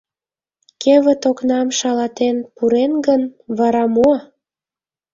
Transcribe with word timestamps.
Кевыт 0.81 1.21
окнам 1.29 1.67
шалатен 1.79 2.37
пурен 2.55 2.91
гын, 3.07 3.21
вара 3.57 3.83
мо? 3.95 4.11